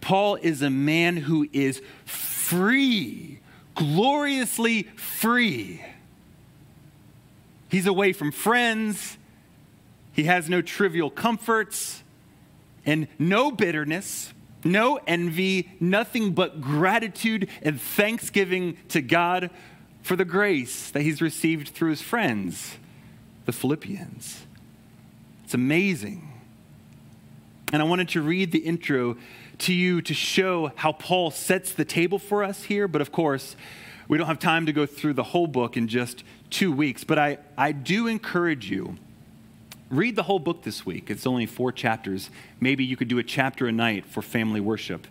[0.00, 3.38] Paul is a man who is free,
[3.74, 5.82] gloriously free.
[7.68, 9.16] He's away from friends.
[10.12, 12.02] He has no trivial comforts
[12.84, 14.32] and no bitterness,
[14.64, 19.50] no envy, nothing but gratitude and thanksgiving to God
[20.02, 22.76] for the grace that he's received through his friends,
[23.46, 24.42] the Philippians.
[25.44, 26.28] It's amazing.
[27.72, 29.16] And I wanted to read the intro
[29.58, 32.86] to you to show how Paul sets the table for us here.
[32.88, 33.56] But of course,
[34.08, 37.04] we don't have time to go through the whole book in just two weeks.
[37.04, 38.98] But I, I do encourage you
[39.92, 41.10] read the whole book this week.
[41.10, 42.30] It's only four chapters.
[42.58, 45.06] Maybe you could do a chapter a night for family worship.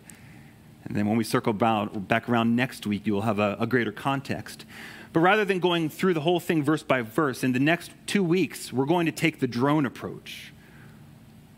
[0.84, 3.92] And then when we circle back around next week, you will have a, a greater
[3.92, 4.66] context.
[5.12, 8.24] But rather than going through the whole thing verse by verse, in the next two
[8.24, 10.52] weeks, we're going to take the drone approach.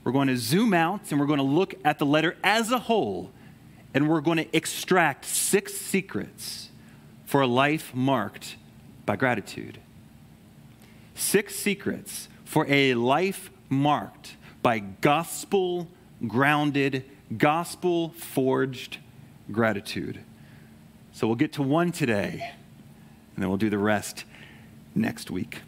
[0.04, 2.78] We're going to zoom out and we're going to look at the letter as a
[2.78, 3.30] whole,
[3.94, 6.68] and we're going to extract six secrets
[7.24, 8.56] for a life marked
[9.06, 9.78] by gratitude.
[11.14, 15.88] Six secrets for a life marked by gospel
[16.26, 17.04] grounded,
[17.36, 18.98] gospel forged
[19.50, 20.20] gratitude.
[21.12, 22.52] So we'll get to one today,
[23.34, 24.24] and then we'll do the rest
[24.94, 25.60] next week.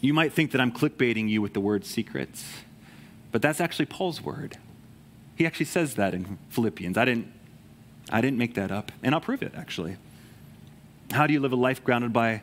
[0.00, 2.44] You might think that I'm clickbaiting you with the word secrets.
[3.32, 4.56] But that's actually Paul's word.
[5.36, 6.96] He actually says that in Philippians.
[6.96, 7.32] I didn't,
[8.10, 9.96] I didn't make that up, and I'll prove it actually.
[11.12, 12.42] How do you live a life grounded by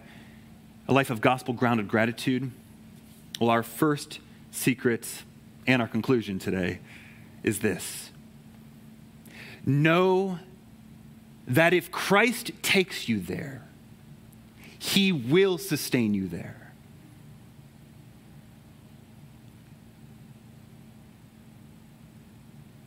[0.87, 2.51] a life of gospel grounded gratitude?
[3.43, 4.21] Well, our first
[4.51, 5.05] secret
[5.67, 6.79] and our conclusion today
[7.43, 8.09] is this
[9.65, 10.39] Know
[11.45, 13.61] that if Christ takes you there,
[14.79, 16.71] he will sustain you there.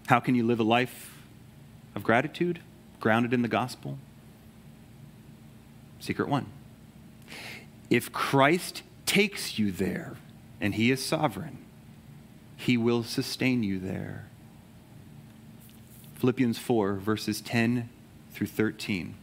[0.07, 1.19] How can you live a life
[1.95, 2.61] of gratitude
[2.99, 3.99] grounded in the gospel?
[6.01, 6.47] Secret one.
[7.91, 10.17] If Christ takes you there
[10.61, 11.59] and he is sovereign,
[12.57, 14.27] he will sustain you there.
[16.15, 17.89] Philippians 4, verses 10
[18.33, 19.15] through 13.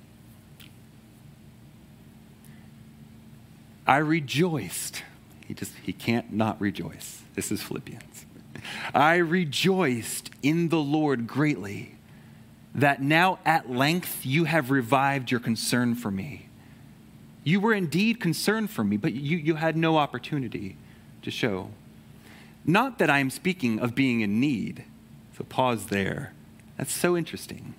[3.86, 5.04] I rejoiced.
[5.48, 7.22] He just, he can't not rejoice.
[7.36, 8.26] This is Philippians.
[8.94, 11.96] I rejoiced in the Lord greatly
[12.76, 16.48] that now at length you have revived your concern for me.
[17.44, 20.78] You were indeed concerned for me, but you, you had no opportunity
[21.24, 21.72] to show.
[22.66, 24.86] Not that I am speaking of being in need.
[25.38, 26.34] So pause there.
[26.78, 27.74] That's so interesting.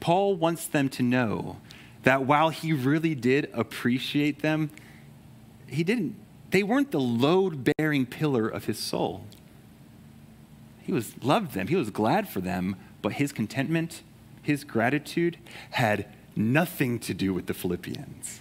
[0.00, 1.58] Paul wants them to know
[2.02, 4.70] that while he really did appreciate them,
[5.66, 6.16] he didn't,
[6.50, 9.24] they weren't the load bearing pillar of his soul.
[10.82, 14.02] He was loved them, he was glad for them, but his contentment,
[14.42, 15.36] his gratitude
[15.70, 18.40] had nothing to do with the Philippians.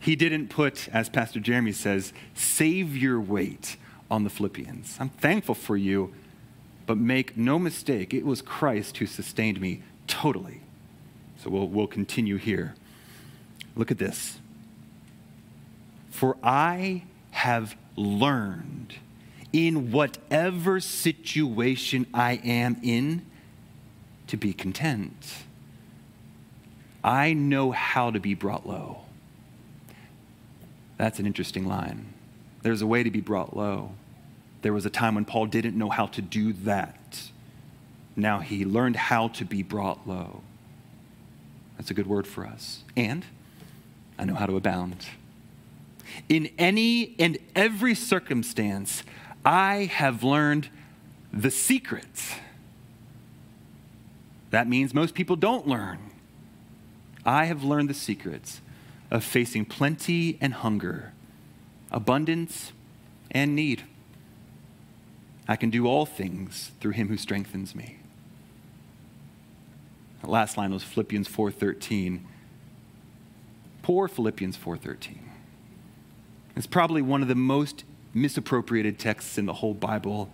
[0.00, 3.76] He didn't put, as Pastor Jeremy says, save your weight
[4.10, 4.96] on the Philippians.
[4.98, 6.12] I'm thankful for you,
[6.86, 10.62] but make no mistake, it was Christ who sustained me totally.
[11.36, 12.74] So we'll, we'll continue here.
[13.76, 14.38] Look at this.
[16.10, 18.94] For I have learned
[19.52, 23.26] in whatever situation I am in
[24.26, 25.34] to be content.
[27.02, 29.02] I know how to be brought low.
[31.00, 32.12] That's an interesting line.
[32.60, 33.92] There's a way to be brought low.
[34.60, 37.22] There was a time when Paul didn't know how to do that.
[38.16, 40.42] Now he learned how to be brought low.
[41.78, 42.84] That's a good word for us.
[42.98, 43.24] And
[44.18, 45.06] I know how to abound.
[46.28, 49.02] In any and every circumstance,
[49.42, 50.68] I have learned
[51.32, 52.34] the secret
[54.50, 55.98] that means most people don't learn.
[57.24, 58.60] I have learned the secrets
[59.10, 61.12] of facing plenty and hunger,
[61.90, 62.72] abundance
[63.30, 63.84] and need.
[65.48, 67.98] I can do all things through him who strengthens me.
[70.22, 72.26] The last line was Philippians 4:13.
[73.82, 75.20] Poor Philippians 4:13.
[76.54, 80.30] It's probably one of the most misappropriated texts in the whole Bible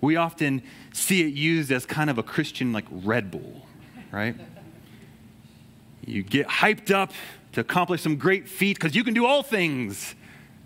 [0.00, 3.66] we often see it used as kind of a Christian like Red Bull,
[4.12, 4.36] right?
[6.06, 7.12] You get hyped up
[7.52, 10.14] to accomplish some great feat because you can do all things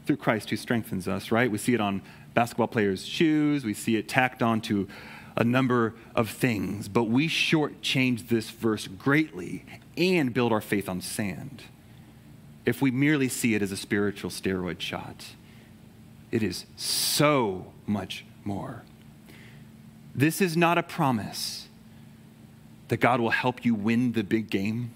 [0.07, 1.51] through Christ who strengthens us, right?
[1.51, 2.03] We see it on
[2.35, 4.89] basketball players' shoes, we see it tacked onto
[5.37, 9.65] a number of things, but we shortchange this verse greatly
[9.97, 11.65] and build our faith on sand
[12.65, 15.27] if we merely see it as a spiritual steroid shot.
[16.31, 18.83] It is so much more.
[20.15, 21.69] This is not a promise
[22.89, 24.93] that God will help you win the big game,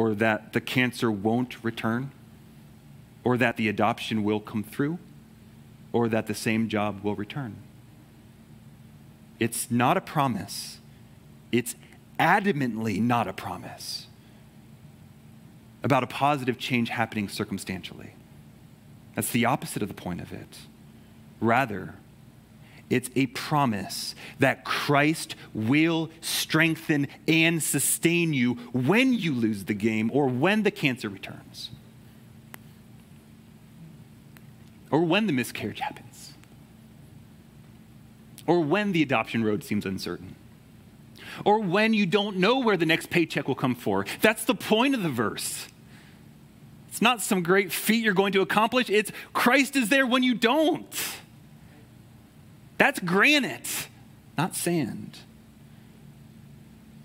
[0.00, 2.10] or that the cancer won't return,
[3.22, 4.98] or that the adoption will come through,
[5.92, 7.54] or that the same job will return.
[9.38, 10.78] It's not a promise.
[11.52, 11.76] It's
[12.18, 14.06] adamantly not a promise
[15.82, 18.14] about a positive change happening circumstantially.
[19.14, 20.60] That's the opposite of the point of it.
[21.42, 21.96] Rather,
[22.90, 30.10] it's a promise that Christ will strengthen and sustain you when you lose the game
[30.12, 31.70] or when the cancer returns
[34.90, 36.32] or when the miscarriage happens
[38.46, 40.34] or when the adoption road seems uncertain
[41.44, 44.04] or when you don't know where the next paycheck will come for.
[44.20, 45.68] That's the point of the verse.
[46.88, 50.34] It's not some great feat you're going to accomplish, it's Christ is there when you
[50.34, 50.92] don't.
[52.80, 53.88] That's granite,
[54.38, 55.18] not sand.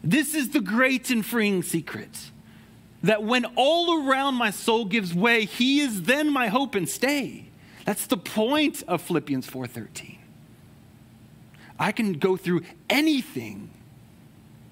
[0.02, 2.32] This is the great and freeing secret
[3.04, 7.50] that when all around my soul gives way, he is then my hope and stay.
[7.84, 10.20] That's the point of Philippians 4:13.
[11.78, 13.70] I can go through anything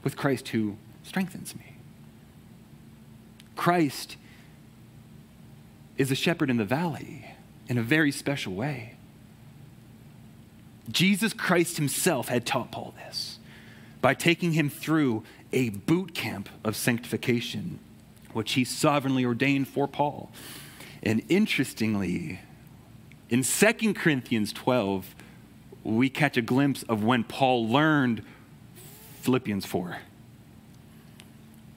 [0.06, 1.76] with Christ who strengthens me.
[3.58, 4.16] Christ
[5.98, 7.26] is a shepherd in the valley
[7.68, 8.96] in a very special way.
[10.90, 13.40] Jesus Christ himself had taught Paul this
[14.02, 15.24] by taking him through
[15.54, 17.80] a boot camp of sanctification,
[18.34, 20.32] which he sovereignly ordained for Paul.
[21.02, 22.42] And interestingly,
[23.30, 25.16] in 2 Corinthians 12,
[25.84, 28.24] we catch a glimpse of when Paul learned
[29.22, 29.98] Philippians 4.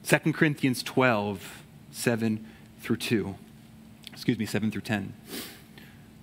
[0.05, 2.45] 2 Corinthians 12, 7
[2.81, 3.35] through 2.
[4.11, 5.13] Excuse me, 7 through 10.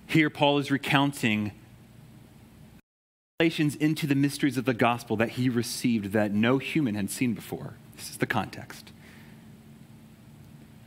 [0.07, 1.51] Here, Paul is recounting
[3.41, 7.33] revelations into the mysteries of the gospel that he received that no human had seen
[7.33, 7.73] before.
[7.97, 8.93] This is the context.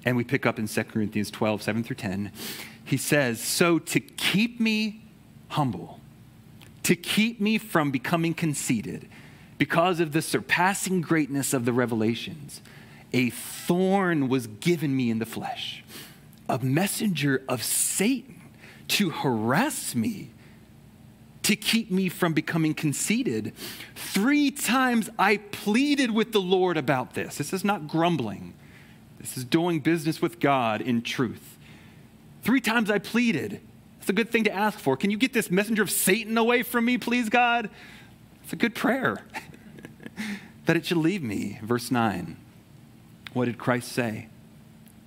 [0.03, 2.33] And we pick up in 2 Corinthians 12, 7 through 10.
[2.83, 5.03] He says, So to keep me
[5.49, 6.01] humble,
[6.85, 9.07] to keep me from becoming conceited,
[9.59, 12.63] because of the surpassing greatness of the revelations,
[13.13, 15.85] a thorn was given me in the flesh,
[16.49, 18.41] a messenger of Satan
[18.89, 20.31] to harass me,
[21.49, 23.55] to keep me from becoming conceited.
[23.95, 27.39] Three times I pleaded with the Lord about this.
[27.39, 28.53] This is not grumbling,
[29.19, 31.57] this is doing business with God in truth.
[32.43, 33.63] Three times I pleaded.
[33.99, 34.95] It's a good thing to ask for.
[34.95, 37.71] Can you get this messenger of Satan away from me, please, God?
[38.45, 39.17] It's a good prayer
[40.67, 41.61] that it should leave me.
[41.63, 42.37] Verse 9.
[43.33, 44.29] What did Christ say?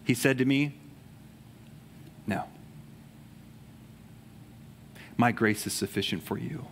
[0.05, 0.73] He said to me,
[2.25, 2.45] No.
[5.17, 6.67] My grace is sufficient for you,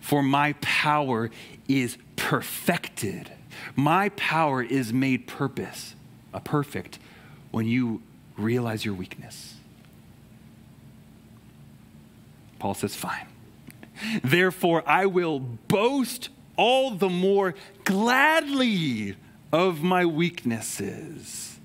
[0.00, 1.30] for my power
[1.68, 3.32] is perfected.
[3.76, 5.94] My power is made purpose,
[6.32, 6.98] a perfect,
[7.50, 8.02] when you
[8.36, 9.56] realize your weakness.
[12.58, 13.26] Paul says, Fine.
[14.22, 17.54] Therefore, I will boast all the more
[17.84, 19.16] gladly
[19.52, 21.58] of my weaknesses.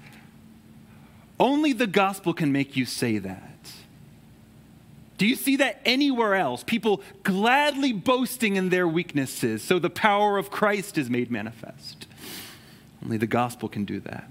[1.40, 3.55] Only the gospel can make you say that.
[5.18, 6.64] Do you see that anywhere else?
[6.64, 12.08] People gladly boasting in their weaknesses, so the power of Christ is made manifest.
[13.04, 14.30] Only the gospel can do that.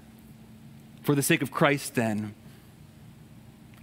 [1.01, 2.35] For the sake of Christ, then,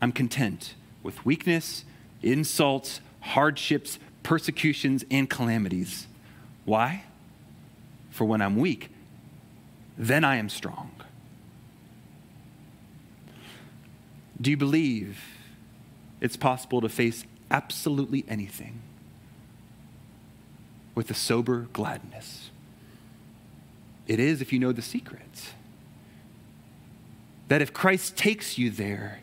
[0.00, 1.84] I'm content with weakness,
[2.22, 6.06] insults, hardships, persecutions, and calamities.
[6.64, 7.04] Why?
[8.10, 8.90] For when I'm weak,
[9.96, 10.90] then I am strong.
[14.40, 15.31] Do you believe
[16.22, 18.80] it's possible to face absolutely anything
[20.94, 22.50] with a sober gladness?
[24.06, 25.52] It is if you know the secret.
[27.48, 29.20] That if Christ takes you there,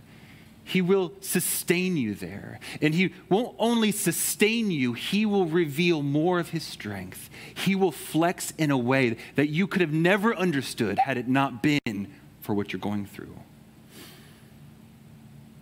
[0.70, 2.60] he will sustain you there.
[2.80, 7.28] And He won't only sustain you, He will reveal more of His strength.
[7.56, 11.64] He will flex in a way that you could have never understood had it not
[11.64, 13.36] been for what you're going through.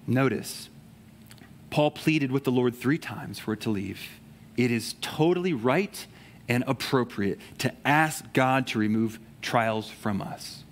[0.05, 0.67] Notice,
[1.77, 4.01] Paul pleaded with the Lord three times for it to leave.
[4.55, 6.07] It is totally right
[6.49, 10.63] and appropriate to ask God to remove trials from us.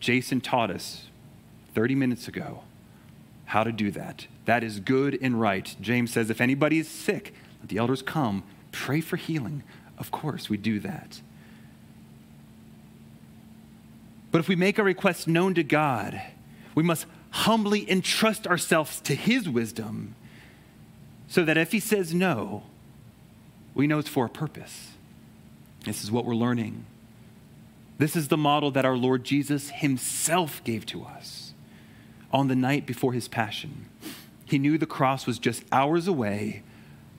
[0.00, 1.08] Jason taught us
[1.74, 2.62] 30 minutes ago
[3.44, 4.26] how to do that.
[4.46, 5.76] That is good and right.
[5.78, 9.62] James says, if anybody is sick, let the elders come, pray for healing.
[9.98, 11.20] Of course, we do that.
[14.30, 16.18] But if we make our requests known to God,
[16.74, 20.14] we must humbly entrust ourselves to His wisdom
[21.28, 22.62] so that if He says no,
[23.74, 24.90] we know it's for a purpose.
[25.84, 26.86] This is what we're learning.
[27.98, 31.52] This is the model that our Lord Jesus Himself gave to us
[32.32, 33.88] on the night before his passion.
[34.46, 36.62] He knew the cross was just hours away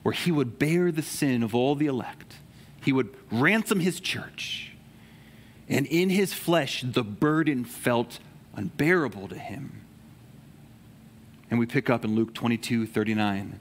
[0.01, 2.35] where he would bear the sin of all the elect.
[2.81, 4.73] He would ransom his church.
[5.69, 8.19] And in his flesh, the burden felt
[8.55, 9.82] unbearable to him.
[11.53, 13.59] And we pick up in Luke 22 39.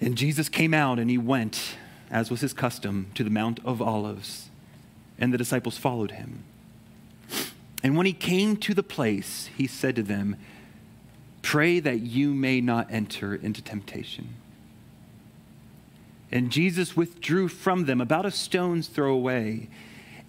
[0.00, 1.74] And Jesus came out and he went,
[2.12, 4.50] as was his custom, to the Mount of Olives,
[5.18, 6.44] and the disciples followed him.
[7.82, 10.36] And when he came to the place, he said to them,
[11.42, 14.36] Pray that you may not enter into temptation.
[16.30, 19.68] And Jesus withdrew from them about a stone's throw away,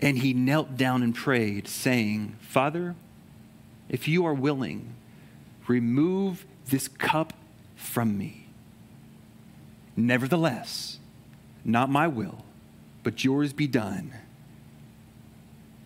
[0.02, 2.96] and he knelt down and prayed, saying, Father,
[3.90, 4.96] if you are willing,
[5.72, 7.34] remove this cup
[7.76, 8.48] from me.
[9.96, 11.00] Nevertheless,
[11.64, 12.46] not my will,
[13.04, 14.14] but yours be done.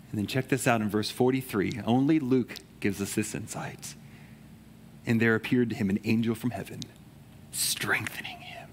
[0.10, 1.82] And then check this out in verse 43.
[1.86, 3.96] Only Luke gives us this insight.
[5.06, 6.80] And there appeared to him an angel from heaven,
[7.52, 8.70] strengthening him.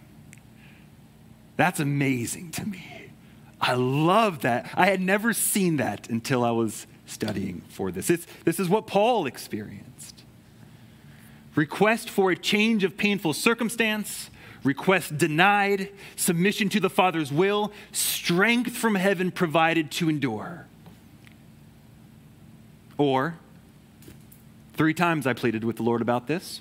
[1.57, 3.11] That's amazing to me.
[3.61, 4.71] I love that.
[4.75, 8.09] I had never seen that until I was studying for this.
[8.09, 10.22] It's, this is what Paul experienced.
[11.55, 14.31] Request for a change of painful circumstance,
[14.65, 20.67] request denied, submission to the Father's will, strength from heaven provided to endure.
[22.97, 23.35] Or,
[24.75, 26.61] three times I pleaded with the Lord about this,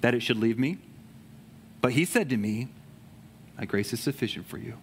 [0.00, 0.78] that it should leave me.
[1.80, 2.68] But he said to me,
[3.58, 4.74] My grace is sufficient for you.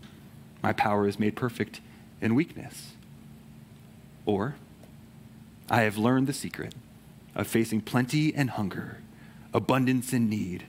[0.62, 1.82] My power is made perfect
[2.20, 2.94] in weakness.
[4.26, 4.56] Or,
[5.70, 6.76] I have learned the secret
[7.34, 8.98] of facing plenty and hunger,
[9.54, 10.66] abundance and need.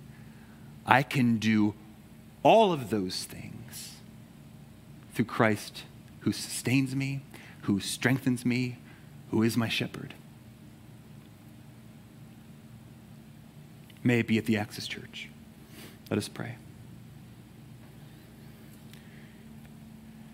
[0.86, 1.74] I can do
[2.42, 3.96] all of those things
[5.14, 5.84] through Christ
[6.20, 7.22] who sustains me,
[7.62, 8.78] who strengthens me,
[9.30, 10.14] who is my shepherd.
[14.04, 15.28] May it be at the Axis Church.
[16.10, 16.56] Let us pray.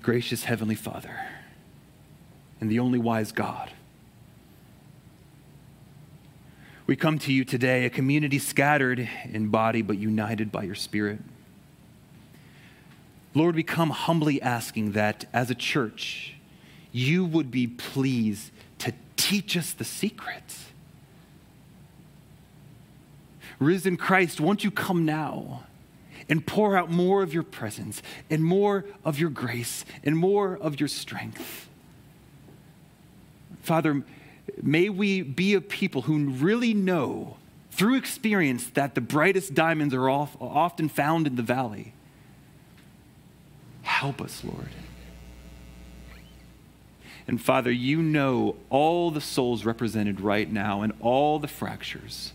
[0.02, 1.20] Gracious Heavenly Father,
[2.60, 3.72] and the only wise God,
[6.88, 11.20] We come to you today, a community scattered in body but united by your Spirit.
[13.34, 16.34] Lord, we come humbly asking that as a church,
[16.90, 20.64] you would be pleased to teach us the secrets.
[23.58, 25.64] Risen Christ, won't you come now
[26.26, 30.80] and pour out more of your presence and more of your grace and more of
[30.80, 31.68] your strength?
[33.60, 34.04] Father,
[34.62, 37.36] may we be a people who really know
[37.70, 41.92] through experience that the brightest diamonds are often found in the valley.
[43.82, 44.70] Help us, Lord.
[47.26, 52.32] And Father, you know all the souls represented right now and all the fractures.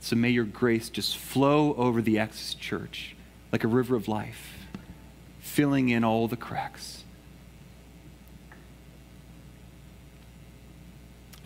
[0.00, 3.14] So may your grace just flow over the Axis Church
[3.52, 4.66] like a river of life,
[5.40, 6.97] filling in all the cracks.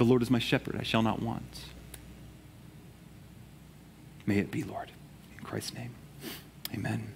[0.02, 1.60] The Lord is my shepherd, I shall not want.
[4.26, 4.90] May it be, Lord.
[5.38, 5.94] In Christ's name,
[6.74, 7.12] amen.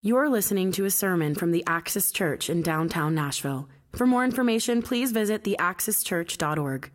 [0.00, 3.68] You're listening to a sermon from the Axis Church in downtown Nashville.
[3.94, 6.92] For more information, please visit theaxischurch.org.